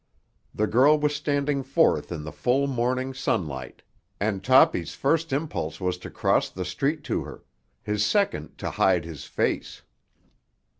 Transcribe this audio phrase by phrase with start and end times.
[0.55, 3.83] The girl was standing forth in the full morning sunlight,
[4.19, 7.43] and Toppy's first impulse was to cross the street to her,
[7.83, 9.83] his second to hide his face.